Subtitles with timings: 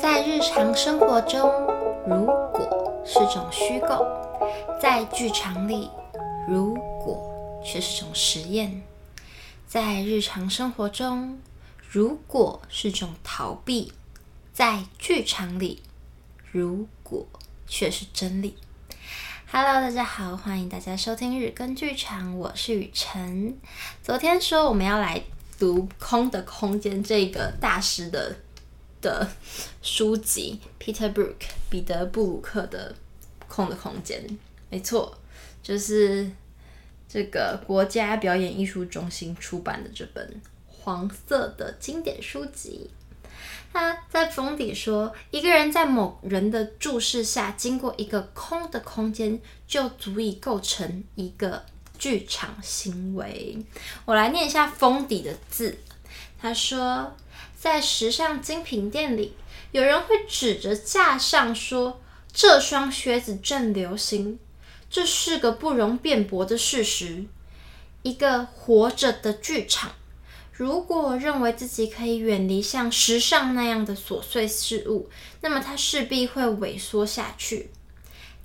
[0.00, 1.50] 在日常生活中，
[2.06, 4.06] 如果是种虚构；
[4.80, 5.90] 在剧场里，
[6.48, 8.80] 如果却是种实验；
[9.66, 11.40] 在日常生活中，
[11.90, 13.90] 如果是种逃避；
[14.52, 15.82] 在剧场里，
[16.52, 17.26] 如果
[17.66, 18.56] 却是真理。
[19.50, 23.58] Hello，大家好，欢迎大家收听日更剧场，我是雨辰。
[24.00, 25.20] 昨天说我们要来
[25.58, 28.36] 读《空的空间》这个大师的。
[29.00, 29.28] 的
[29.82, 31.34] 书籍，Peter Brook
[31.70, 32.94] 彼得·布鲁克的
[33.48, 34.26] 《空的空间》，
[34.70, 35.16] 没错，
[35.62, 36.30] 就是
[37.08, 42.90] 这个国家表演艺术中心出版的这本黄色的经典书籍。
[43.72, 51.64] 他在封底说，一个人在某人的注视下经过一个空的空间，就足以构成一个
[51.98, 53.58] 剧场行为。
[54.04, 55.78] 我来念一下封底的字，
[56.40, 57.14] 他说。
[57.60, 59.34] 在时尚精品店里，
[59.72, 62.00] 有人会指着架上说
[62.32, 64.38] ：“这双靴子正流行。”
[64.88, 67.24] 这是个不容辩驳的事实。
[68.02, 69.90] 一个活着的剧场，
[70.52, 77.70] 如果认为自己可以远离像时尚那样的琐碎事物，那么它势必会萎缩下去。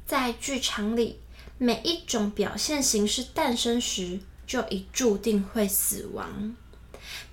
[0.07, 1.19] 在剧场里，
[1.59, 6.55] 每一种表现形式诞生时，就已注定会死亡。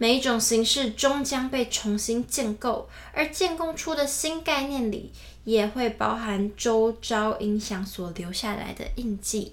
[0.02, 5.12] 每一种形式终将被重新建构，而建构出的新概念里
[5.44, 9.52] 也会包含周遭影响所留下来的印记。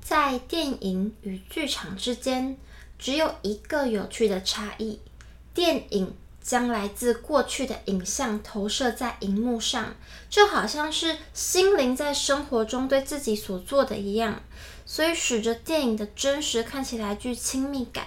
[0.00, 2.56] 在电影与剧场之间，
[2.96, 5.00] 只有一个有趣的差异：
[5.52, 9.96] 电影将来自过去的影像投射在荧幕上，
[10.30, 14.40] 就好像是心灵在生活中对自己所做的一样，
[14.84, 18.06] 所以使得电影的真实看起来具亲密感。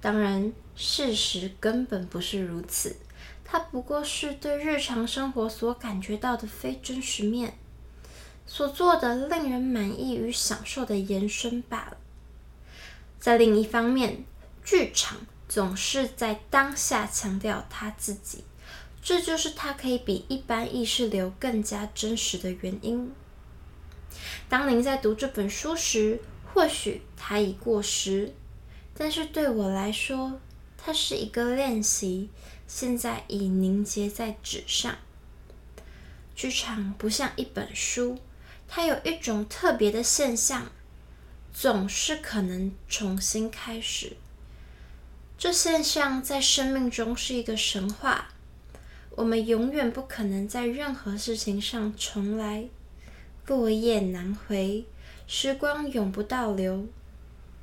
[0.00, 2.96] 当然，事实根本不是如此。
[3.44, 7.58] 它不过是对日常生活所感觉到的非真实面，
[8.46, 11.96] 所做的令人满意与享受的延伸罢了。
[13.18, 14.24] 在另一方面，
[14.64, 18.44] 剧场总是在当下强调他自己，
[19.02, 23.12] 这就是它可以比一般意识流更加真实的原因。
[24.48, 26.20] 当您在读这本书时，
[26.54, 28.32] 或许它已过时。
[29.00, 30.38] 但是对我来说，
[30.76, 32.28] 它是一个练习，
[32.66, 34.94] 现在已凝结在纸上。
[36.34, 38.18] 剧场不像一本书，
[38.68, 40.70] 它有一种特别的现象，
[41.50, 44.18] 总是可能重新开始。
[45.38, 48.28] 这现象在生命中是一个神话，
[49.12, 52.66] 我们永远不可能在任何事情上重来，
[53.46, 54.84] 落叶难回，
[55.26, 56.86] 时光永不倒流。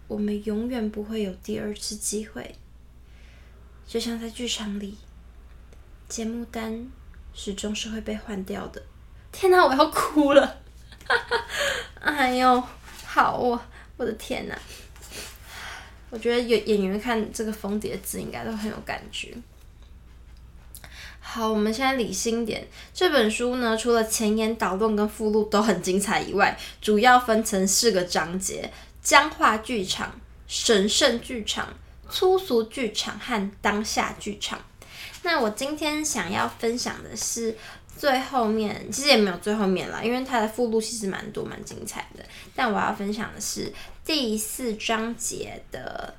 [0.08, 2.56] 我们永远不会有第二次机会，
[3.86, 4.98] 就像在剧场里，
[6.08, 6.88] 节目单
[7.34, 8.82] 始终是会被换掉的。
[9.32, 10.62] 天哪，我要哭了！
[12.00, 12.64] 哎呦，
[13.06, 13.62] 好，我
[13.98, 14.58] 我的天哪！
[16.10, 19.36] 我觉得有演员看这个封底的字，应该都很有感觉。
[21.20, 22.66] 好，我们现在理性点。
[22.94, 28.72] 这本书呢，除了前言、导论跟附录都很精彩以外，主要分成四个章节。
[29.08, 30.20] 僵化剧场、
[30.50, 31.74] 神圣剧场、
[32.10, 34.60] 粗俗剧场和当下剧场。
[35.24, 37.56] 那我今天想要分享的是
[37.98, 42.26] 最后面，其实也没有最后面啦，因为它的附录其实蛮多、蛮精彩的。
[42.54, 43.74] 但我要分享的是
[44.04, 46.14] 第四章节的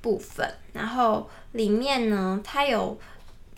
[0.00, 0.50] 部分。
[0.72, 2.98] 然后里面呢，它有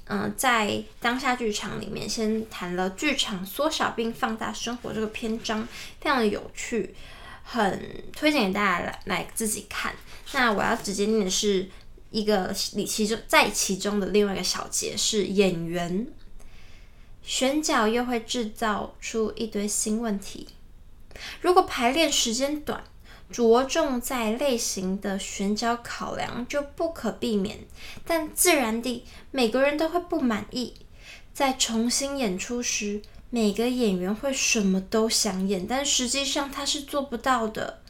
[0.08, 5.62] 嗯、在当下剧场里面先谈了剧场缩小并放大生活这个篇章，
[6.00, 6.92] 非常的有趣。
[7.48, 9.94] 很推荐给大家来来自己看。
[10.32, 11.68] 那我要直接念的是
[12.10, 16.08] 一个里其中在其中的另外一个小节是演员
[17.22, 20.48] 选角又会制造出一堆新问题。
[21.40, 22.82] 如果排练时间短，
[23.30, 27.60] 着重在类型的选角考量就不可避免，
[28.04, 30.74] 但自然地每个人都会不满意。
[31.32, 33.00] 在重新演出时。
[33.30, 37.82] 每个演员会什么都想演，但实际上他是做不到的。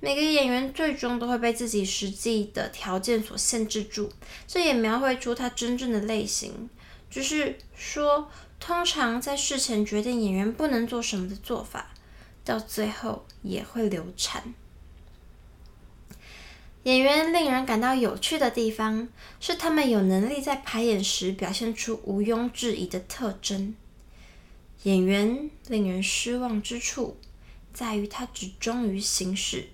[0.00, 4.10] 每个演员最终都会被自己实际的条件所限制住，
[4.46, 6.70] 这也描绘出他真正的类型。
[7.10, 8.30] 只是说，
[8.60, 11.90] 通常在事前决定演员不能做什么的做法，
[12.44, 14.54] 到最后也会流产。
[16.84, 19.08] 演员令人感到有趣的地方，
[19.40, 23.74] 是他们有能力在排演时表现出毋庸置疑的特征。
[24.84, 27.16] 演员令人失望之处，
[27.72, 29.70] 在于他只忠于形式，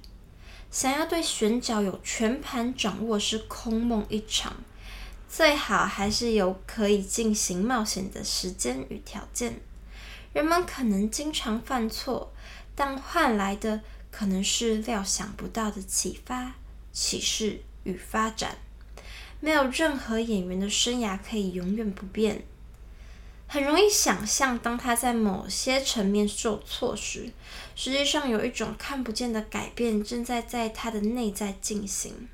[0.70, 4.56] 想要对选角有全盘掌握是空梦一场。
[5.28, 9.60] 最好还是有可以进行冒险的时间与条件。
[10.32, 12.32] 人们可能经常犯错，
[12.74, 16.54] 但换来的可能是料想不到的启发、
[16.92, 18.56] 启示与发展。
[19.40, 22.44] 没有任何演员的生涯可以永远不变。
[23.46, 27.30] 很容易想象，当他在某些层面受挫时，
[27.76, 32.28] 实际上有一种看不见的改变正在在他的内在进行。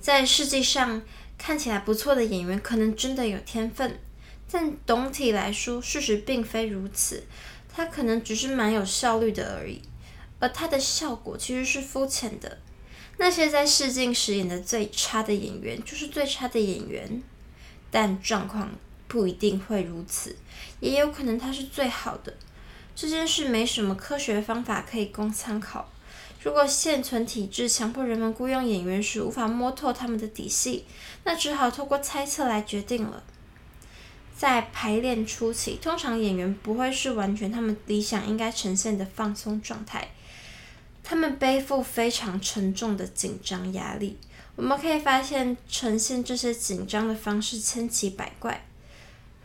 [0.00, 1.02] 在世界上
[1.36, 3.98] 看起来不错的演员，可能真的有天分，
[4.50, 7.24] 但总体来说，事实并非如此。
[7.76, 9.82] 他可能只是蛮有效率的而已，
[10.38, 12.58] 而他的效果其实是肤浅的。
[13.18, 17.22] 那些在试镜时演的最差的演员，就是最差的演员。
[17.94, 18.68] 但状况
[19.06, 20.34] 不一定会如此，
[20.80, 22.34] 也有可能他是最好的。
[22.96, 25.88] 这件事没什么科学方法可以供参考。
[26.42, 30.84] 如果现存体制强迫人们雇佣演员时无法摸透他们的底细，
[31.22, 33.22] 那只好透过猜测来决定了。
[34.36, 40.08] 在排练初期，通常演员不会是完全他们理想应该呈现的放松状态，
[41.04, 44.18] 他们背负非常沉重的紧张压力。
[44.56, 48.64] 我们可以发现，呈现这些紧张的方式千奇百怪。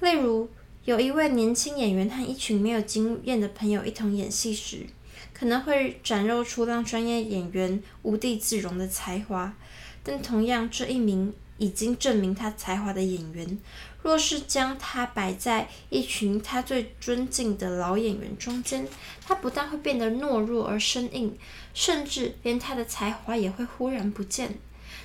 [0.02, 0.48] 例如，
[0.86, 4.86] 有一位年轻演员和一群没有经验的朋友一同演戏时，
[5.34, 9.56] 可能会展露出让专业演员无地自容的才华。
[10.04, 13.58] 但同样，这一名已经证明他才华的演员，
[14.04, 18.88] 若是将他摆在一群他最尊敬的老演员中间，
[19.26, 21.36] 他不但会变得懦弱而生硬，
[21.74, 24.60] 甚至连他的才华也会忽然不见。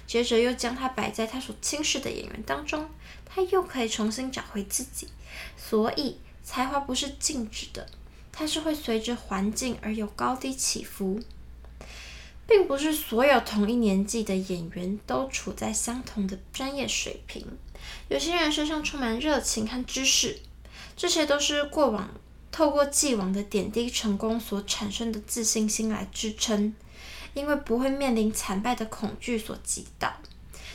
[0.06, 2.88] 接着又将他摆在他所轻视的演员当中，
[3.24, 5.08] 他又可以重新找回自己。
[5.56, 7.88] 所以才华不是静止的，
[8.30, 11.20] 它是会随着环境而有高低起伏，
[12.46, 17.46] 并不是所有同一年纪的演员都处在相同的专业水平。
[18.08, 20.40] 有些人身上充满热情和知识，
[20.96, 22.10] 这些都是过往
[22.52, 26.74] 透过既往的点滴成功所产生的自信心来支撑。
[27.34, 30.12] 因为不会面临惨败的恐惧所击倒，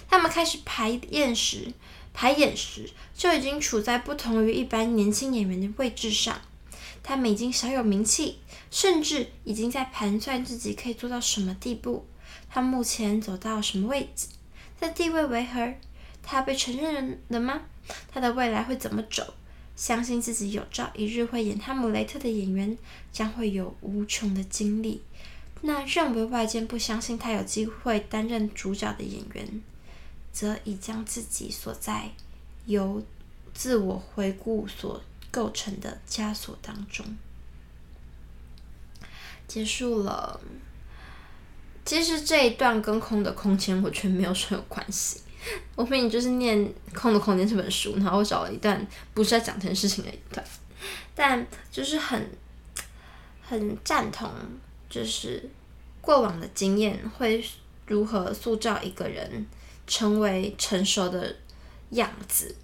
[0.07, 1.73] 他们开始排演时，
[2.13, 6.39] 排演时就已经处在不同于一般年轻演员的位置上。
[7.01, 8.39] 他们已经小有名气，
[8.69, 12.06] 甚至已经在盘算自己可以做到什么地步。
[12.50, 14.27] 他目前走到什么位置？
[14.79, 15.73] 在地位为何？
[16.21, 17.62] 他被承认了吗？
[18.12, 19.33] 他的未来会怎么走？
[19.75, 22.77] 相信自己有朝一日会演哈姆雷特的演员，
[23.13, 25.01] 将会有无穷的精力。
[25.61, 29.61] 那认为外界不相信他有机会担任主角的演员，
[30.31, 32.11] 则已将自己锁在
[32.65, 33.03] 由
[33.53, 37.06] 自我回顾所构成的枷锁当中。
[39.47, 40.39] 结束了。
[41.85, 45.21] 其实这一段跟《空的空间》我觉得没有什么关系。
[45.75, 46.57] 我明明就是念
[46.94, 50.45] 《空的空间》这本书，然后我找了一段不是在讲这件事情的一段，
[51.15, 52.29] 但就是很
[53.41, 54.29] 很赞同。
[54.89, 55.50] 就是
[56.01, 57.45] 过往的经验会
[57.86, 59.45] 如何塑造一个人
[59.86, 61.36] 成为成熟的
[61.91, 62.56] 样子，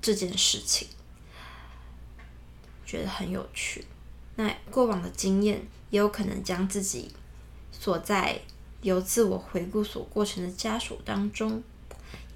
[0.00, 0.88] 这件事情
[2.84, 3.84] 觉得很有趣。
[4.36, 7.10] 那过往的经验也有可能将自己
[7.72, 8.40] 锁在
[8.82, 11.62] 由自我回顾所过程的枷锁当中，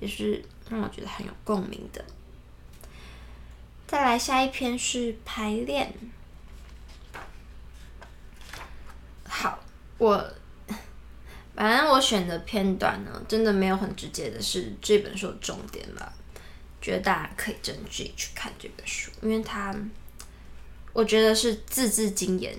[0.01, 2.05] 也是让我觉得很有共鸣的。
[3.87, 5.95] 再来下一篇是排练。
[9.25, 9.61] 好，
[9.99, 10.33] 我
[11.55, 16.13] 反正我选的片段呢，真的没有很直接的是这本书的重点吧。
[16.81, 19.73] 觉得大家可以真自己去看这本书，因为它
[20.93, 22.53] 我觉得是字字精言，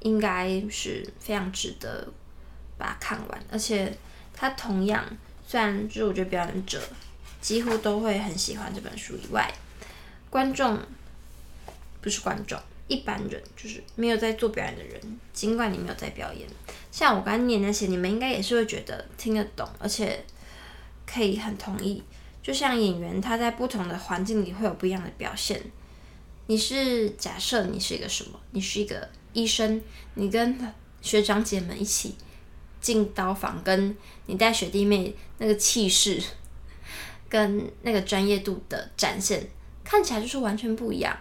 [0.00, 2.12] 应该是非常值得
[2.76, 3.44] 把它看完。
[3.48, 3.96] 而且
[4.34, 5.04] 它同样，
[5.46, 6.82] 虽然就是我觉得表演者
[7.40, 9.54] 几乎都会很喜欢这本书以外，
[10.28, 10.80] 观众
[12.00, 12.60] 不是观众。
[12.88, 15.00] 一般人就是没有在做表演的人，
[15.32, 16.48] 尽管你没有在表演，
[16.92, 20.24] 像我刚念那些，你们应该也是会觉得听得懂，而且
[21.06, 22.02] 可以很同意。
[22.42, 25.60] 就像演员，他在不同的环境里会有不一样的表现。
[26.46, 28.38] 你是假设你是一个什么？
[28.52, 29.82] 你是一个医生，
[30.14, 30.56] 你跟
[31.02, 32.14] 学长姐们一起
[32.80, 36.22] 进刀房，跟你带学弟妹那个气势，
[37.28, 39.50] 跟那个专业度的展现，
[39.82, 41.18] 看起来就是完全不一样。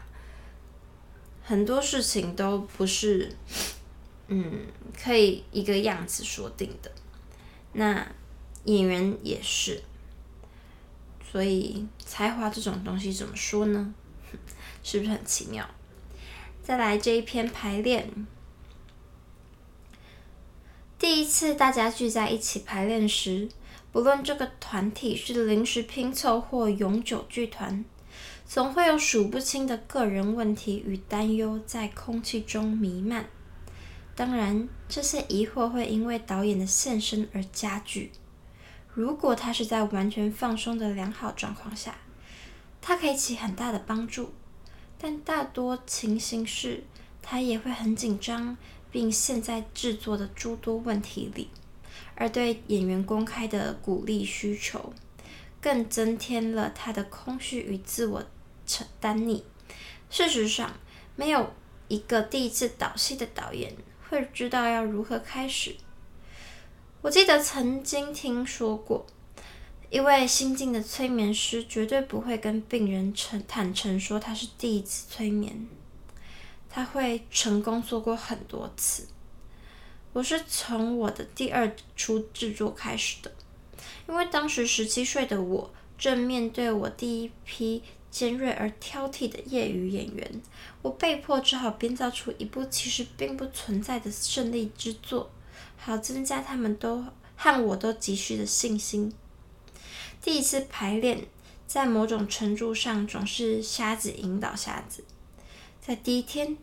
[1.48, 3.32] 很多事情都不是，
[4.30, 4.66] 嗯，
[5.00, 6.92] 可以一个样子说定的。
[7.74, 8.08] 那
[8.64, 9.84] 演员也是，
[11.32, 13.94] 所以才华这种东西怎么说呢？
[14.82, 15.70] 是不是很奇妙？
[16.64, 18.26] 再来这一篇排练，
[20.98, 23.48] 第一次大家聚在一起排练时，
[23.92, 27.86] 不论这个团体是临时拼凑或永久剧团，
[28.48, 33.26] 总会有数不清的个人问题与担忧在空气中弥漫。
[34.16, 38.12] 当然，这些疑惑会因为导演的现身而加剧。
[38.94, 41.98] 如果他是在完全放松的良好状况下，
[42.80, 44.32] 他可以起很大的帮助。
[44.98, 46.84] 但大多情形是，
[47.22, 48.56] 他也会很紧张，
[48.90, 51.50] 并陷在制作的诸多问题里。
[52.16, 54.94] 而对演员公开的鼓励需求，
[55.60, 58.24] 更增添了他的空虚与自我
[58.66, 59.44] 承担你。
[60.10, 60.78] 事实上，
[61.16, 61.54] 没有
[61.88, 63.76] 一个第一次导戏的导演
[64.10, 65.76] 会知道要如何开始。
[67.02, 69.06] 我记得曾经听说过，
[69.90, 75.68] 一位新进的催眠师绝对不会跟病人诚坦诚说他是第一次催眠，
[76.70, 79.08] 他会成功做过很多次。
[80.14, 83.32] 我是从我的第二出制作开始的，
[84.08, 87.84] 因为当时十七岁的我正面对我第一批
[88.16, 90.42] 尖锐而挑剔的业余演员，
[90.82, 95.30] 我被迫只好编造出一部其实并不存在的胜利之作，
[95.76, 97.04] 好增加他们都
[97.36, 99.14] 和我都急需的信心。
[100.22, 101.26] 第一次排练，
[101.68, 105.04] 在某种程度上总是瞎子引导瞎子，
[105.82, 106.56] 在第一天。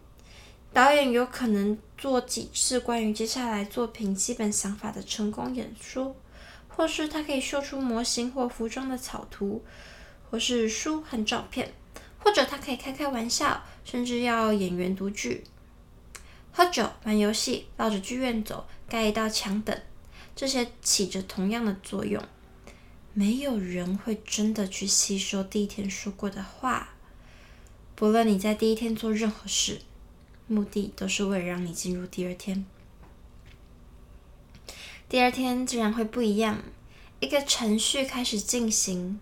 [0.72, 6.16] 导演有可能做几次关于接下来作品基本想法的成功演说，
[6.66, 9.62] 或是他可以秀出模型或服装的草图，
[10.32, 11.74] 或是书和照片，
[12.18, 15.44] 或者他可以开开玩笑，甚至要演员读剧、
[16.50, 19.78] 喝酒、玩游戏、绕着剧院走、盖一道墙等，
[20.34, 22.24] 这些起着同样的作用。
[23.12, 26.94] 没有人会真的去吸收第一天说过的话，
[27.94, 29.82] 不论你在第一天做任何事。
[30.48, 32.64] 目的都是为了让你进入第二天。
[35.10, 36.62] 第二天自然会不一样，
[37.20, 39.20] 一个程序开始进行，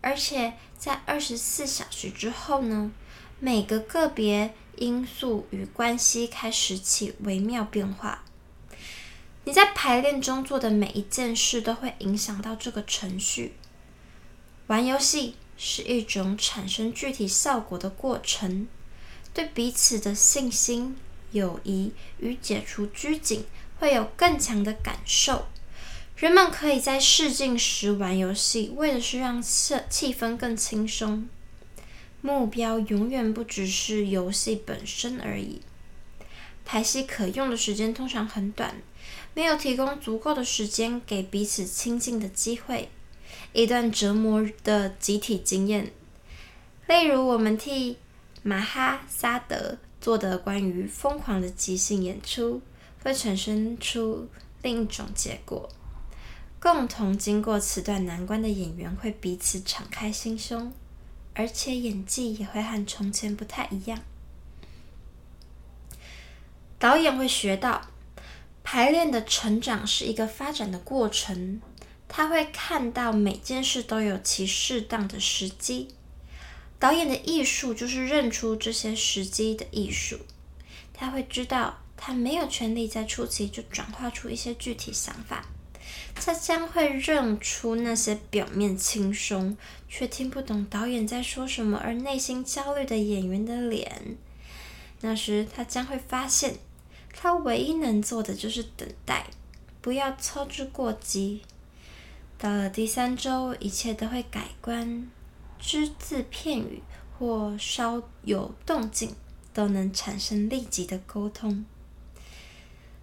[0.00, 2.90] 而且在二十四小时之后呢，
[3.38, 8.24] 每个个别因素与关系开始起微妙变化。
[9.44, 13.54] 你在排练中做的每一件事都会影响到这个程序。
[14.66, 18.68] 玩游戏是一种产生具体效果的过程。
[19.32, 20.96] 对彼此的信心、
[21.30, 23.44] 友谊与解除拘谨
[23.78, 25.46] 会有更强的感受。
[26.20, 31.26] 人们可以在试镜时玩游戏，为的是让气氛更轻松。
[32.20, 35.62] 目标永远不只是游戏本身而已。
[36.66, 38.82] 排戏可用的时间通常很短，
[39.32, 42.90] 没有提供足够的时间给彼此亲近的机会。
[43.54, 45.90] 一段折磨的集体经验，
[46.86, 47.96] 例如我们替。
[48.42, 52.62] 马哈萨德做的关于疯狂的即兴演出，
[53.02, 54.26] 会产生出
[54.62, 55.68] 另一种结果。
[56.60, 60.70] 共同经过此段难关的演员会彼此敞开心胸，
[61.32, 63.98] 而且演技也会和从前不太一样。
[66.78, 67.88] 导演会学到，
[68.62, 71.62] 排练的成长是一个发展的过程，
[72.06, 75.94] 他会看到每件事都有其适当的时机。
[76.78, 80.18] 导演的艺术就是认出这些时机的艺术。
[80.92, 85.46] 他会知道，他没有权利在初期就转化出一些具体想法。
[86.22, 89.56] 他将会认出那些表面轻松
[89.88, 94.16] 却听不懂导演在说什么而内心焦虑的演员的脸。
[95.00, 96.56] 那时，他将会发现，
[97.14, 99.26] 他唯一能做的就是等待，
[99.80, 101.40] 不要操之过急。
[102.36, 105.08] 到了第三周，一切都会改观。
[105.58, 106.82] 只字片语
[107.18, 109.14] 或稍有动静，
[109.52, 111.64] 都能产生立即的沟通。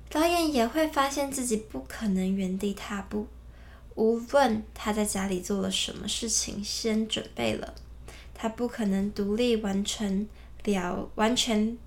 [0.09, 3.27] 导演也会发现自己不可能原地踏步，
[3.95, 7.73] 无论他在家里做了什么事情，先准备了，
[8.33, 10.27] 他不可能独立完成
[10.63, 11.77] 了完全，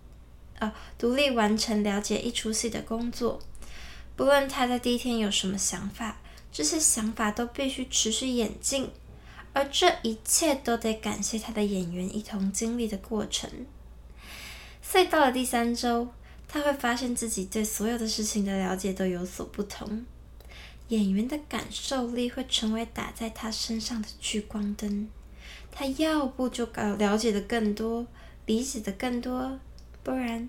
[0.59, 3.41] 啊，独立完成了解一出戏的工作。
[4.17, 6.21] 不论他在第一天有什么想法，
[6.53, 8.91] 这些想法都必须持续演进。
[9.53, 13.51] 而这一切都得感谢他的演员一同经历的过程。
[14.81, 16.07] 所以到了第三周，
[16.53, 20.05] 他会发现自己对所有的事情的了解都有所不同。
[20.89, 25.09] 演员的感受力会成为打在他身上的聚光灯。
[25.71, 28.05] 他要不就搞了解的更多，
[28.47, 29.61] 理解的更多，
[30.03, 30.49] 不然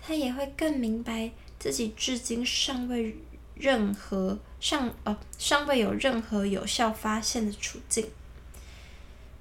[0.00, 3.14] 他也会更明白自己至今尚未
[3.54, 8.08] 任何尚呃尚未有任何有效发现的处境。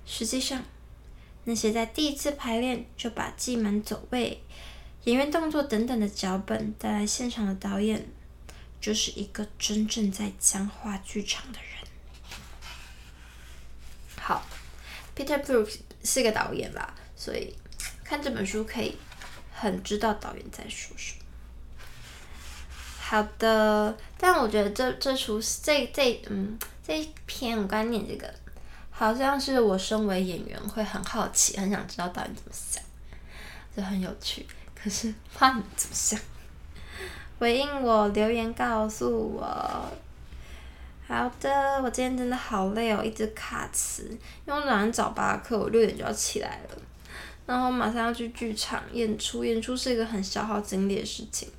[0.05, 0.65] 实际上，
[1.45, 4.43] 那些在第一次排练就把记满走位、
[5.05, 8.07] 演员动作等等的脚本带来现场的导演，
[8.79, 11.69] 就是一个真正在僵化剧场的人。
[14.17, 14.45] 好
[15.13, 15.69] ，Peter Brook
[16.03, 17.53] 是个导演啦，所以
[18.03, 18.98] 看这本书可以
[19.53, 21.19] 很知道导演在说什么。
[22.98, 28.33] 好的，但我觉得这这出这这嗯这一篇我刚念这个，
[28.89, 32.81] 好像是我身为演员会很好奇，很想知道导演怎么想，
[33.75, 34.48] 就很有趣。
[34.83, 36.19] 可是怕你怎么想？
[37.39, 39.41] 回应我留言告诉我。
[41.07, 44.03] 好的，我今天真的好累哦，一直卡词，
[44.45, 46.77] 因为我早上早八课，我六点就要起来了，
[47.45, 51.49] 然后马上要去剧场演出，演出是一个很消耗精力的事情。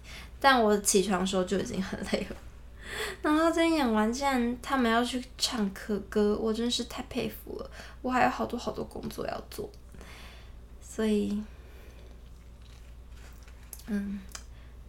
[0.40, 2.36] 但我起床的时候就已经很累了，
[3.22, 7.70] 然后在演完，竟然他们要去唱科歌，我真是太佩服了。
[8.02, 9.70] 我还有好多好多工作要做，
[10.82, 11.42] 所以，
[13.86, 14.18] 嗯，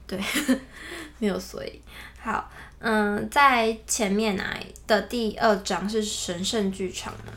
[0.08, 0.20] 对，
[1.20, 1.82] 没有所以。
[2.20, 2.50] 好，
[2.80, 7.34] 嗯，在前面啊的第二章是神圣剧场嘛，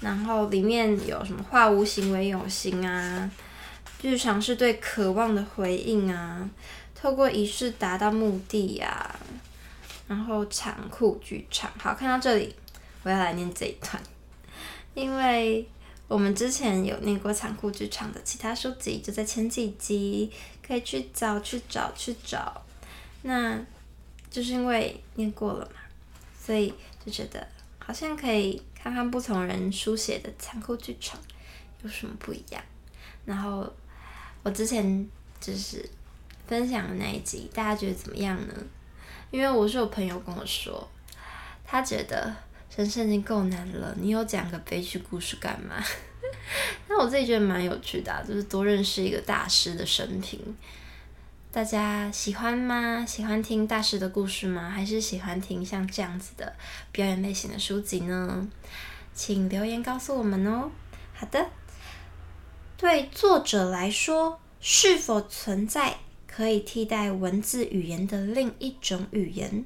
[0.00, 3.30] 然后里面有什么化无形为有形啊，
[3.98, 6.48] 剧场是对渴望的回应啊。
[6.94, 9.16] 透过仪式达到目的呀、啊，
[10.06, 11.70] 然后残酷剧场。
[11.78, 12.54] 好，看到这里，
[13.02, 14.02] 我要来念这一段，
[14.92, 15.66] 因为
[16.08, 20.30] 我们之前有念过残酷剧场的其他书籍，就在前几集，
[20.70, 22.62] 可以去找、去找、去找。
[23.22, 23.58] 那
[24.30, 25.80] 就是因为念过了嘛，
[26.40, 26.72] 所以
[27.04, 27.44] 就觉得
[27.80, 31.18] 好像可以看看不同人书写的残酷剧场
[31.82, 32.62] 有什么不一样。
[33.24, 33.70] 然后
[34.44, 35.08] 我之前
[35.40, 35.84] 就是。
[36.46, 38.54] 分享的那一集，大家觉得怎么样呢？
[39.30, 40.90] 因为我是有朋友跟我说，
[41.64, 42.34] 他觉得
[42.76, 45.76] 人生已经够难了，你又讲个悲剧故事干嘛？
[46.88, 50.38] 那我自己觉得蛮有趣的，就是多认识一个大师的生平。
[51.52, 53.04] 大家喜欢吗？
[53.04, 54.70] 喜欢听大师的故事吗？
[54.70, 56.52] 还是喜欢听像这样子的
[56.92, 58.48] 表演类型的书籍呢？
[59.12, 60.70] 请留言告诉我们哦。
[61.12, 61.50] 好的，
[62.76, 65.96] 对作者来说，是否存在
[66.28, 69.64] 可以替代文字语言的另一种语言，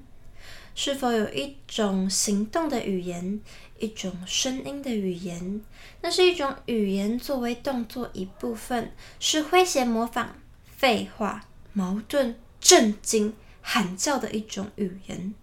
[0.75, 3.41] 是否有一种行动的语言，
[3.85, 5.61] 一种声音的语言？
[6.01, 15.35] 那是一种语言作为动作一部分，是诙谐、模仿、废话、矛盾、震惊、喊叫的一种语言。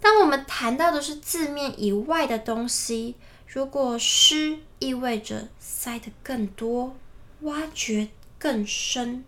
[0.00, 3.14] 当我们谈到的是字面以外的东西，
[3.46, 6.96] 如果诗意味着塞得更多，
[7.42, 9.24] 挖掘更深。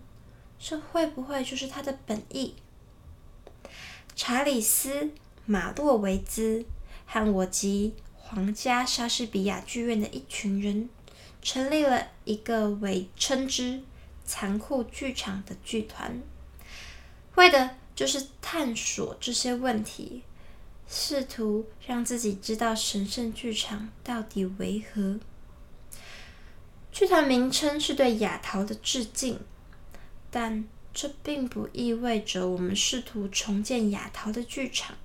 [0.58, 2.54] 这会不会就是他的本意？
[4.14, 5.04] 查理斯·
[5.44, 6.64] 马洛维兹
[7.12, 10.88] 和我及皇家莎士比亚剧院的一群人，
[11.42, 13.82] 成立了一个为称之
[14.24, 16.22] “残酷剧场”的剧团，
[17.34, 20.22] 为的就是探索这些问题，
[20.88, 25.20] 试图让自己知道神圣剧场到底为何。
[26.90, 29.38] 剧团名称是对亚陶的致敬。
[30.30, 34.96] 但这并不意味着我们试图重建亚陶的剧场。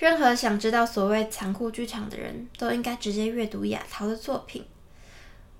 [0.00, 4.64] 任何想知道所谓残酷剧场的人都应该直接阅读亚陶的作品。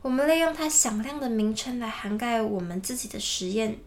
[0.00, 3.78] 我们利用它响亮的名称来涵盖我们自己的实验，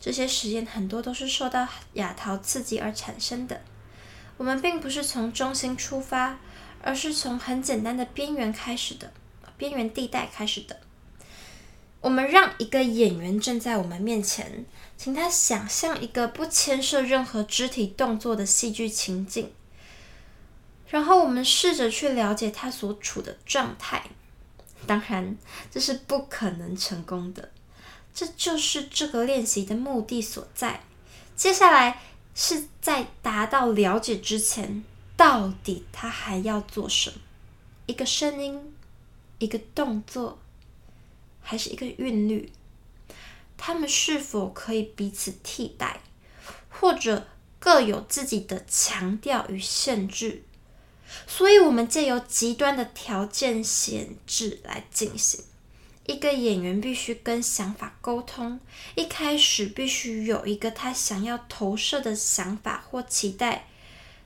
[0.00, 3.60] 这些实验很多都是受到亚陶刺激而产生的。
[4.36, 6.38] 我们并不是从中心出发，
[6.80, 9.12] 而是从很简单的边缘开始的，
[9.56, 10.76] 边缘地带开始的。
[12.00, 14.64] 我们让一个演员站在我们面前，
[14.96, 19.50] 请他想象一个不牵涉任何肢体动作的戏剧情境，
[20.88, 24.02] 然后我们试着去了解他所处的状态。
[24.86, 25.36] 当然，
[25.70, 27.50] 这是不可能成功的，
[28.14, 30.82] 这就是这个练习的目的所在。
[31.36, 32.00] 接下来
[32.34, 34.82] 是在达到了解之前，
[35.16, 37.16] 到底他还要做什么？
[37.86, 38.74] 一个声音，
[39.38, 40.38] 一个动作。
[41.40, 42.52] 还是一个韵律，
[43.56, 46.02] 他们是否可以彼此替代，
[46.68, 47.26] 或者
[47.58, 50.42] 各有自己的强调与限制？
[51.26, 55.44] 所以，我们借由极端的条件限制来进行。
[56.06, 58.58] 一个演员必须跟想法沟通，
[58.94, 63.66] 一开始必须有一个他想要投射的想法或期待，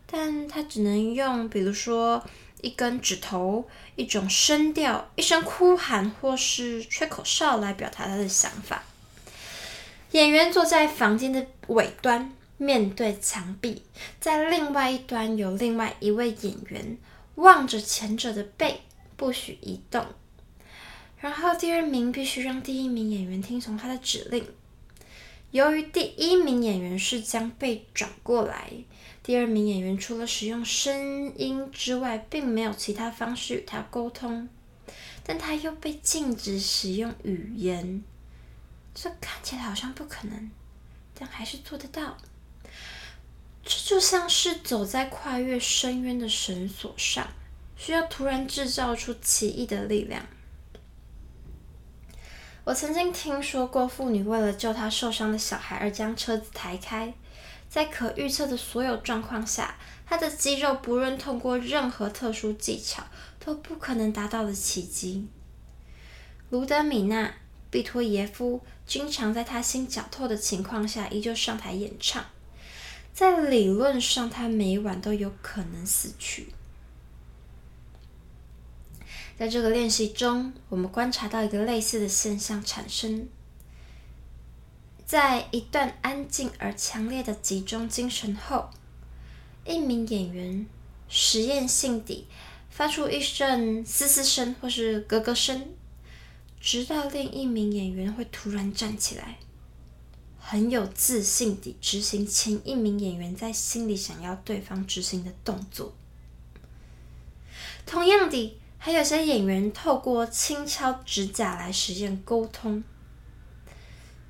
[0.06, 2.24] 但他只能用，比如说。
[2.62, 8.84] 一根指头，一种声调，一声哭喊，或是吹口哨来表达他的想法。
[10.12, 12.32] 演员坐在房间的尾端，
[12.62, 13.83] 面对墙壁，
[14.20, 16.96] 在另外一端有另外一位演员
[17.35, 18.83] 望着前者的背，
[19.16, 20.07] 不许移动。
[21.18, 24.46] 然后第二名必须让第一名演员听从他的指令。
[25.51, 28.70] 由于第一名演员是将背转过来，
[29.25, 34.48] 第二名演员除了使用声音之外，并没有其他方式与他沟通，
[35.25, 38.05] 但他又被禁止使用语言，
[38.94, 40.51] 这看起来好像不可能，
[41.12, 42.16] 但还是做得到。
[43.64, 47.28] 这就像是走在跨越深渊的绳索上，
[47.76, 50.26] 需要突然制造出奇异的力量。
[52.64, 57.12] 我曾经听说过妇女为了救她受伤的小孩而将车子抬开，
[57.68, 63.04] 在可预测的所有状况下，她的肌肉不论通过任何特殊技巧
[63.44, 65.26] 都不可能达到的奇迹。
[66.50, 67.26] 卢德米娜·
[67.70, 72.24] 毕托耶夫经常在她心绞痛的情况下依旧上台演唱，
[73.12, 76.48] 在理论上，他每晚都有可能死去。
[79.38, 83.29] 在这个练习中，我们观察到一个类似的现象产生：
[85.05, 88.70] 在一段安静而强烈的集中精神后，
[89.66, 90.66] 一名演员
[91.09, 92.27] 实验性地
[92.70, 95.68] 发出一阵嘶嘶声或是咯咯声，
[96.61, 99.38] 直到另一名演员会突然站起来，
[100.52, 105.94] 很有自信地执行前一名演员在心里想要对方执行的动作。
[107.86, 108.58] 同样的。
[108.84, 112.82] 还有些演员透过轻敲指甲来实现沟通，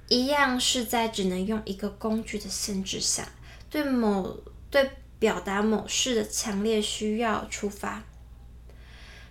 [0.09, 3.27] 一样是在只能用一个工具的限制下，
[3.71, 4.39] 对某
[4.71, 8.03] 对表达某事的强烈需要出发。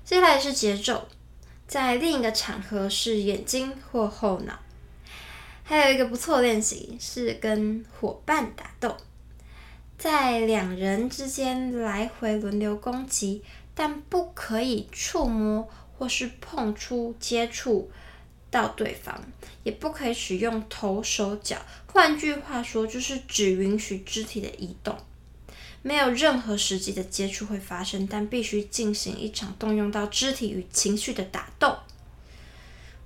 [0.04, 1.08] 接下来是节奏，
[1.68, 4.58] 在另一个场合是眼睛或后脑。
[5.72, 8.98] 还有一个不错的练习是跟伙伴打斗，
[9.98, 13.42] 在两人之间来回轮流攻击。
[13.74, 15.66] 但不可以触摸
[15.98, 17.90] 或是碰触、接触
[18.50, 19.18] 到对方，
[19.64, 21.56] 也不可以使用头、手脚。
[21.88, 24.98] 换句话说，就是只允许肢体的移动，
[25.82, 28.06] 没有任何实际的接触会发生。
[28.06, 31.78] 但必须进行一场动用到肢体与情绪的打斗。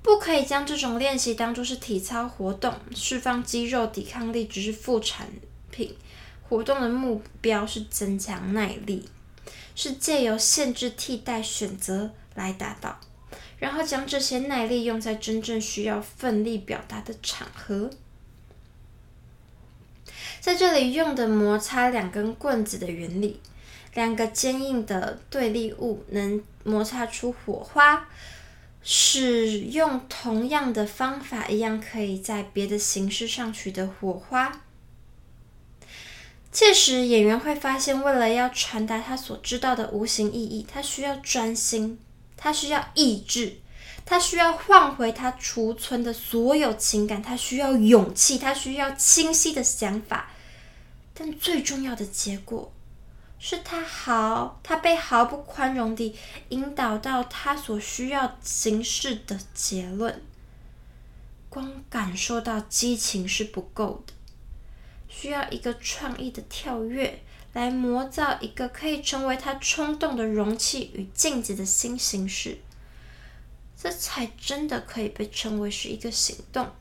[0.06, 5.28] 不可以将这种练习当作是体操活动，释放肌肉抵抗力只是副产
[5.72, 5.98] 品。
[6.48, 9.10] 活动的目标是增强耐力。
[9.74, 12.98] 是借由限制替代选择来达到，
[13.58, 17.90] 然后将这些耐力用在真正需要奋力表达的场合。
[20.40, 23.42] 在这里用的摩擦两根棍子的原理，
[23.96, 28.08] 两个坚硬的对立物能摩擦出火花，
[28.88, 34.62] 使用同样的方法一样可以在别的形式上取得火花。
[36.52, 42.00] 届时，演员会发现，为了要传达他所知道的无形意义，他需要专心，
[42.38, 43.58] 他需要意志，
[44.06, 50.30] 他需要换回他储存的所有情感，他需要勇气，他需要清晰的想法。
[51.16, 52.72] 但最重要的结果，
[53.48, 56.16] 是他毫，他被毫不宽容地
[56.50, 60.24] 引导到他所需要形式的结论。
[61.48, 64.14] 光感受到激情是不够的。
[65.08, 67.22] 需要一个创意的跳跃
[67.54, 72.58] 来磨造一个可以成为他冲动的容器与镜子的新形式，
[73.80, 76.72] 这才真的可以被称为是一个行动。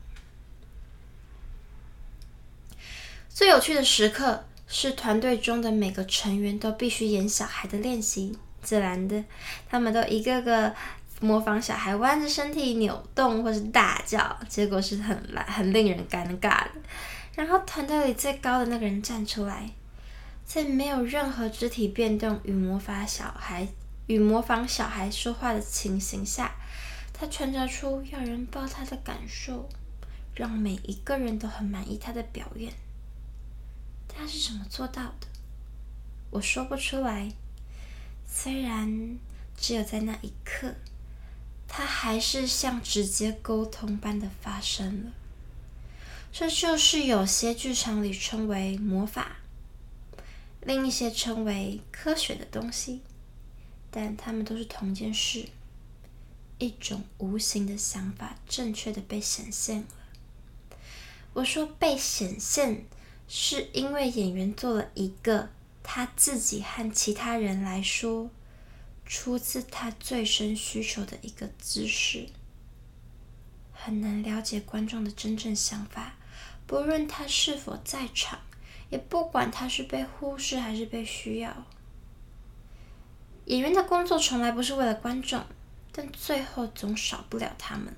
[3.29, 4.45] 最有趣的时刻
[4.77, 9.23] 是团队中的每个成员都必须演小孩的练习，自然的，
[9.69, 10.75] 他们都一个个
[11.21, 16.71] 模仿小孩弯着身体扭动或是大叫，结果是很难很令人尴尬的。
[17.35, 19.71] 然后团队里最高的那个人站出来，
[20.43, 23.65] 在没有任何肢体变动与模仿小孩
[24.07, 26.51] 与模仿小孩说话的情形下，
[27.13, 29.69] 他传达出要人抱他的感受，
[30.35, 32.73] 让每一个人都很满意他的表演。
[34.07, 35.27] 他是怎么做到的？
[36.31, 37.31] 我说不出来。
[38.27, 39.17] 虽然
[39.55, 40.75] 只有在那一刻，
[41.67, 45.11] 他还是像直接沟通般的发生了。
[46.33, 49.37] 这就是有些剧场里称为魔法，
[50.61, 53.01] 另一些称为科学的东西，
[53.89, 55.47] 但它们都是同件事，
[56.57, 59.87] 一种无形的想法正确的被显现了。
[61.31, 62.83] 我说被显现，
[63.27, 65.49] 是因为演员做了一个
[65.83, 68.29] 他自己和其他人来说，
[69.05, 72.27] 出自他最深需求的一个姿势，
[73.71, 76.13] 很难了解观众的真正想法。
[76.67, 78.39] 不论他是否在场，
[78.89, 81.65] 也不管他是被忽视还是被需要，
[83.45, 85.45] 演员的工作从来不是为了观众，
[85.91, 87.95] 但最后总少不了他们。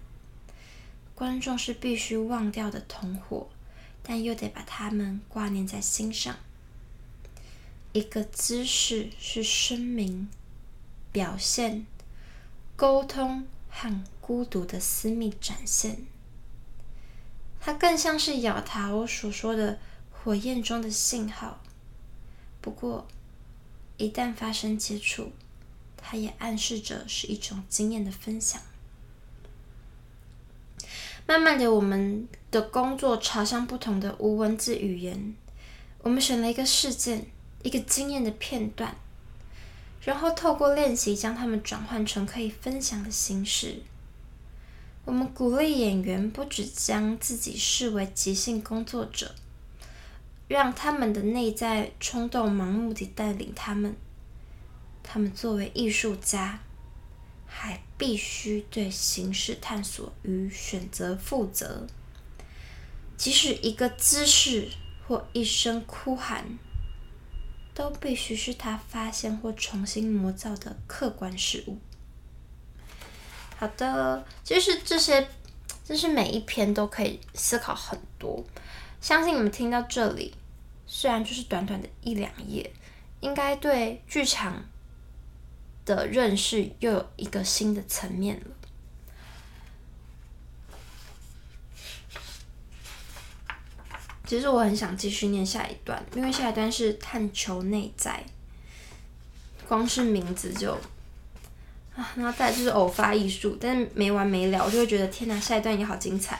[1.16, 3.50] 观众是必须忘掉的同伙，
[4.08, 6.34] 但又得把他们挂念在心上。
[7.91, 10.30] 一个姿势是声明、
[11.12, 11.86] 表现、
[12.78, 16.06] 沟通和孤独的私密展现。
[17.60, 19.78] 它更像是雅塔所说的
[20.10, 21.62] 火焰中的信号。
[22.62, 23.08] 不过，
[23.98, 25.34] 一旦发生接触，
[25.98, 28.62] 它也暗示着是一种经验的分享。
[31.28, 35.36] 慢慢的，我们的工作朝向不同的无文字语言。
[36.02, 37.28] 我们选了一个事件。
[37.63, 38.96] 一个经验的片段，
[40.00, 43.82] 然后透过练习将它们转换成可以分享的形式。
[45.04, 49.34] 我们鼓励演员不只将自己视为即兴工作者，
[50.48, 53.94] 让他们的内在冲动盲目地带领他们。
[55.04, 56.60] 他们作为艺术家，
[57.58, 61.88] 还必须对形式探索与选择负责。
[63.17, 64.70] 即使一个姿势
[65.08, 66.58] 或一声哭喊。
[67.78, 71.78] 都必须是他发现或重新模造的客观事物。
[73.56, 75.28] 好的，就是这些，
[75.86, 78.43] 就是每一篇都可以思考很多。
[79.00, 80.34] 相信你们听到这里，
[80.88, 82.74] 虽然就是短短的一两页，
[83.20, 84.65] 应该对剧场
[85.88, 88.52] 的认识又有一个新的层面了。
[94.28, 98.21] 其实我很想继续念下一段，因为下一段是探求内在，
[99.69, 100.73] 光是名字就
[101.95, 106.38] 啊，然后再就是偶发艺术，但是没完没了，我就会觉得天哪，下一段也好精彩。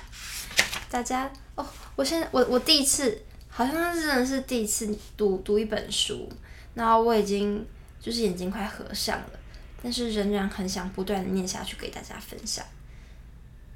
[0.90, 6.30] 大家哦，我现在我我第一次，好像是真的是第一次读读一本书，
[6.74, 7.66] 然后我已经
[8.08, 9.40] 就是眼睛快合上了，
[9.84, 12.66] 但是仍然很想不断的念下去给大家分享，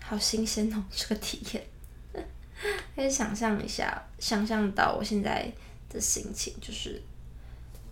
[0.02, 1.68] 好新鲜哦，这个体验。
[2.96, 5.52] 可以想象一下，想象到我现在
[5.90, 7.02] 的心情，就是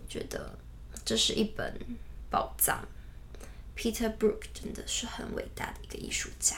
[0.08, 0.58] 觉得
[1.04, 1.78] 这是一本
[2.30, 2.88] 宝藏。
[3.76, 6.56] Peter Brook 真的是很伟大的一个艺术家，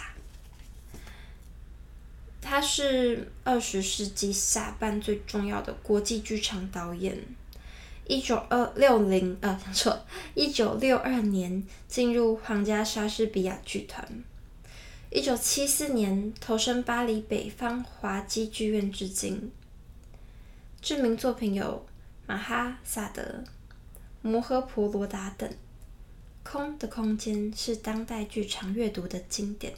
[2.40, 7.18] 他是二十世纪下半最重要的国际剧场导演。
[8.12, 14.06] 一九二六零呃，想错，一九六二年进入皇家莎士比亚剧团。
[15.10, 19.50] 一九七四年投身巴黎北方滑稽剧院至今，
[20.82, 21.86] 知名作品有
[22.28, 23.22] 《马哈萨德》
[24.22, 25.50] 《摩诃婆罗达》等。
[26.44, 29.74] 《空的空间》是当代剧场阅读的经典，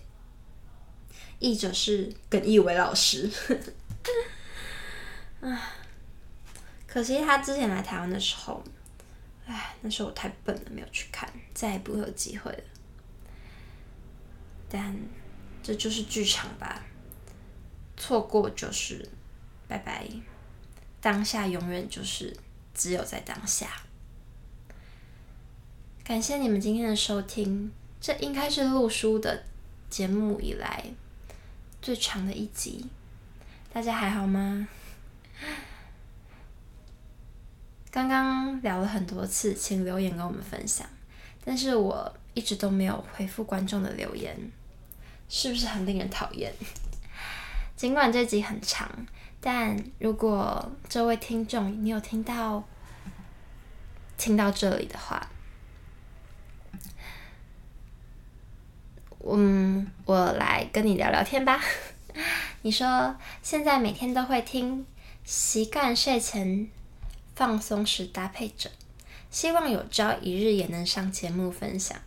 [1.37, 3.29] 译者是耿义伟老师。
[5.39, 5.75] 啊，
[6.93, 8.63] 可惜他之前来台湾的时候，
[9.47, 12.63] 哎，那时候我太笨了，没有去看，再也不会有机会了。
[14.69, 14.95] 但。
[15.65, 16.83] 这就是剧场吧，
[17.95, 19.07] 错过就是
[19.65, 20.05] 拜拜，
[20.99, 22.35] 当下永远就是
[22.73, 23.69] 只有在当下。
[26.03, 29.45] 感谢你们今天的收听，这应该是陆书的
[29.89, 30.83] 节目以来
[31.81, 32.85] 最长的一集，
[33.71, 34.67] 大家还好吗？
[37.93, 40.87] 刚刚聊了很多次，请留言跟我们分享，
[41.45, 44.35] 但是我一直都没有回复观众的留言。
[45.29, 46.51] 是不是很令人讨厌？
[47.77, 48.89] 尽管这集很长，
[49.39, 52.63] 但如果这位听众你有听到
[54.17, 55.29] 听到这里的话，
[59.23, 61.61] 嗯，我来跟你聊聊天吧。
[62.63, 64.83] 你说现在每天都会听，
[65.23, 66.67] 习惯睡前
[67.35, 68.69] 放松时搭配着，
[69.29, 71.97] 希望有朝一日也能上节目分享。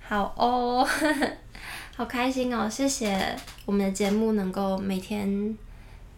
[0.00, 0.88] 好哦。
[1.96, 2.68] 好开心哦！
[2.68, 5.56] 谢谢我们的节目能够每天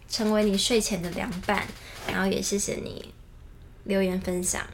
[0.09, 1.67] 成为你睡前的凉拌，
[2.07, 3.13] 然后也谢谢你
[3.83, 4.65] 留言分享。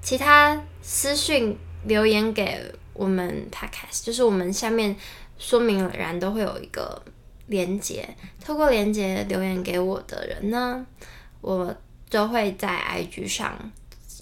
[0.00, 4.94] 其他私讯留言给我们 Podcast，就是我们下面
[5.36, 7.02] 说明栏都会有一个
[7.48, 8.08] 连接，
[8.40, 10.86] 透过连接留言给我的人呢，
[11.40, 11.76] 我
[12.10, 13.72] 都会在 IG 上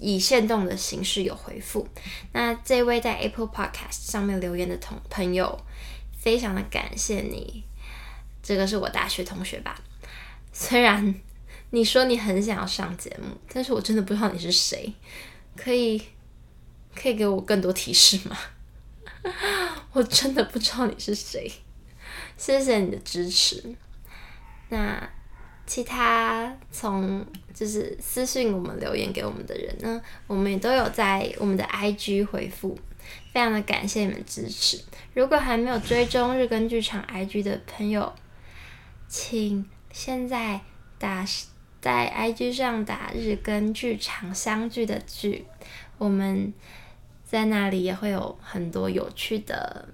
[0.00, 1.88] 以限动的形式有回复。
[2.32, 5.60] 那这位在 Apple Podcast 上面留言的同朋友。
[6.18, 7.62] 非常的感谢你，
[8.42, 9.80] 这个是我大学同学吧？
[10.52, 11.14] 虽然
[11.70, 14.92] 你说你很想要上节目，但是我真的不知道你是谁，
[15.54, 16.02] 可以
[16.96, 18.36] 可以给我更多提示吗？
[19.92, 21.48] 我真的不知道你是谁，
[22.36, 23.76] 谢谢你的支持。
[24.70, 25.08] 那
[25.66, 32.78] 其他从就是私信我们留言给我们的人呢，我们也都有在我们的 IG 回复。
[33.32, 34.80] 非常的感谢你们支持。
[35.14, 38.12] 如果还没有追踪日更剧场 IG 的朋友，
[39.06, 40.60] 请现在
[40.98, 41.24] 打
[41.80, 45.44] 在 IG 上打日更剧场相聚的剧，
[45.98, 46.52] 我们
[47.24, 49.88] 在那里也会有很多有趣的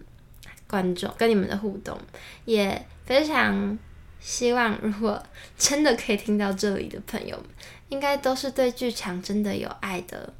[0.66, 1.98] 观众跟你们的互动，
[2.46, 3.78] 也非常
[4.22, 5.20] 希望如果
[5.58, 7.46] 真的可以听到这里的朋友们，
[7.88, 10.32] 应该都是对剧场真的有爱的，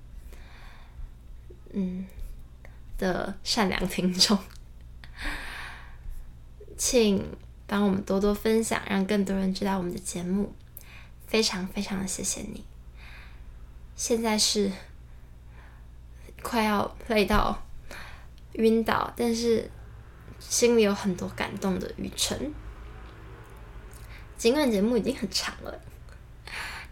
[1.73, 2.07] 嗯
[2.97, 4.39] 的善良听众，
[6.79, 7.27] 请
[7.67, 10.55] 帮我们多多分享，让更多人知道我们的节目。
[11.27, 12.63] 非常非常的谢谢你。
[13.97, 14.71] 现在是
[16.43, 17.63] 快要累到
[18.53, 19.71] 晕倒，但是
[20.39, 22.53] 心里有很多感动的雨辰。
[24.43, 25.81] 尽管节目已经很长了，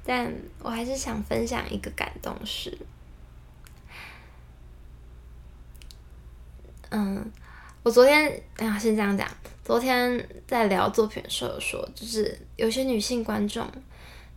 [0.05, 2.79] 但我还是想分享一个感动事。
[6.91, 7.29] 嗯，
[7.83, 9.29] 我昨天哎呀，先这样讲。
[9.65, 13.69] 昨天在聊作品的时候说，就是有些女性观众。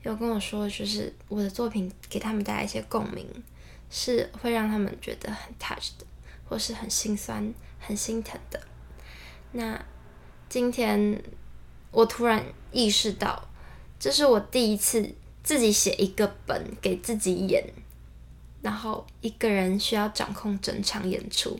[0.02, 3.23] 有跟我说，就是我的作品给他们带来一些共鸣，
[3.91, 6.06] 是会让他们觉得很 touch 的，
[6.49, 8.60] 或是很心酸、很心疼的。
[9.52, 9.80] 那
[10.49, 11.21] 今天
[11.93, 13.47] 我突然意识到，
[13.97, 17.63] 这是我第一次自己写一个本给自己演，
[18.62, 21.58] 然后一个人需要掌控整场演出。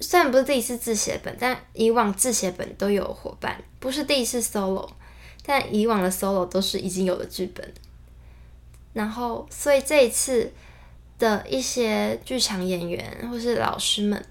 [0.00, 4.88] 虽然不是第一次自写本，但以往自写本都有伙伴，不是第一次 solo。
[5.48, 7.72] 但以往的 solo 都是已经有的剧本，
[8.92, 10.52] 然后所以这一次
[11.20, 14.24] 的一些剧场演员或是老师们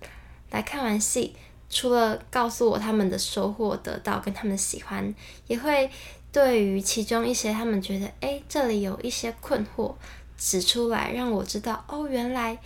[0.51, 1.33] 来看完戏，
[1.69, 5.13] 除了告诉我他们的收获得到跟他们喜欢，
[5.47, 5.89] 也会
[6.31, 9.93] 对于其中一些他们觉得哎这里有一些困惑
[10.37, 12.57] 指出来，让我知道哦，原来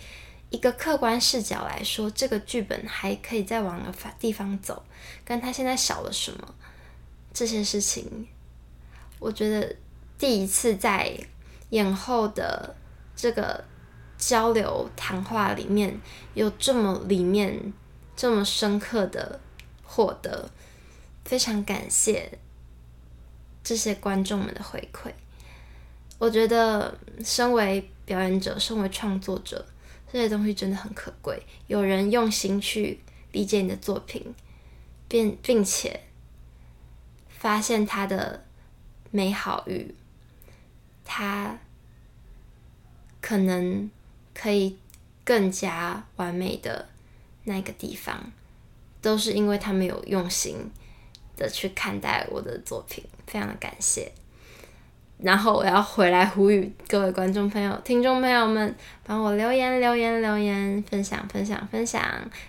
[0.50, 4.82] 一个客观视角来说，这个剧本还可以再往个地方走，
[5.24, 6.54] 跟他现在少了什么
[7.32, 8.26] 这些事情。
[9.18, 9.76] 我觉得
[10.18, 11.16] 第一次在
[11.70, 12.74] 演后的
[13.14, 13.62] 这个
[14.18, 15.98] 交流谈话里面
[16.34, 17.72] 有这么里面
[18.20, 19.40] 这么深刻的
[19.82, 20.50] 获得，
[21.24, 22.38] 非常感谢
[23.64, 25.10] 这些观众们的回馈。
[26.18, 29.64] 我觉得身为表演者，身为创作者，
[30.12, 31.42] 这些东西真的很可贵。
[31.66, 33.00] 有人用心去
[33.32, 34.34] 理解你的作品，
[35.08, 36.02] 并并且
[37.30, 38.44] 发现他的。
[39.12, 39.92] 美好与
[41.04, 41.58] 他
[43.20, 43.90] 可能
[44.32, 44.78] 可以
[45.24, 46.88] 更加完美的
[47.44, 48.32] 那个地方，
[49.00, 50.56] 都是因为他们有用心
[51.36, 54.10] 的去看待我的作品，非常的感谢。
[55.22, 58.74] 然后我要回来呼吁各位观众朋友、听众朋友们，
[59.04, 62.02] 帮我留言、留言、留言，分享、分享、分享，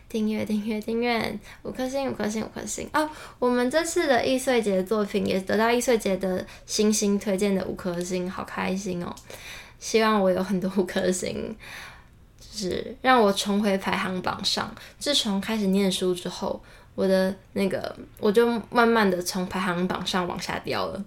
[0.08, 3.10] 订阅、订阅、订阅，五颗星、五颗星、五颗星哦！
[3.40, 9.14] 我们这次的易碎节的作品也得到易碎节的星星推荐的五颗星，好开心哦！
[9.78, 11.54] 希望我有很多五颗星，
[12.52, 14.74] 是让我重回排行榜上。
[15.00, 16.62] 自从开始念书之后，
[16.94, 21.06] 我的那个我就慢慢的从排行榜上往下掉了。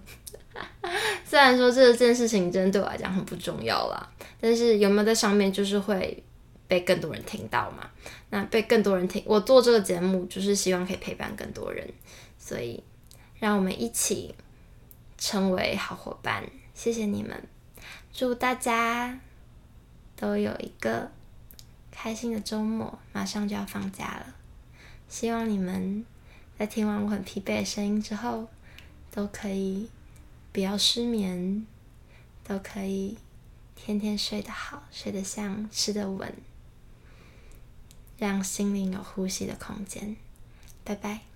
[1.25, 6.23] 虽然说这件事情真的对我来讲很不重要啦，但是有没有在上面就是会
[6.67, 7.89] 被更多人听到嘛？
[8.29, 11.87] 那被更多人听，我做这个节目就是希望可以陪伴更多人，
[12.37, 12.81] 所以
[13.37, 14.33] 让我们一起
[15.17, 16.43] 成为好伙伴。
[16.73, 17.43] 谢谢你们，
[18.13, 19.19] 祝大家
[20.15, 21.11] 都有一个
[21.95, 24.35] 开心的周末，马上就要放假了。
[25.07, 26.05] 希望你们
[26.59, 28.49] 在听完我很疲惫的声音之后，
[29.09, 29.89] 都可以。
[30.51, 31.67] 不要失眠，
[32.41, 33.17] 都可以
[33.75, 36.33] 天天睡得好，睡得香，吃得稳，
[38.17, 40.15] 让心灵有呼吸的空间。
[40.85, 41.34] 拜拜。